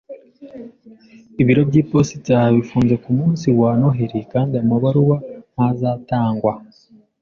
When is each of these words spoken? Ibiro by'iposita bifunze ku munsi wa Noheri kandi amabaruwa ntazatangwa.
Ibiro 1.41 1.61
by'iposita 1.69 2.35
bifunze 2.55 2.95
ku 3.03 3.09
munsi 3.17 3.45
wa 3.59 3.71
Noheri 3.79 4.19
kandi 4.33 4.53
amabaruwa 4.63 5.17
ntazatangwa. 5.53 6.53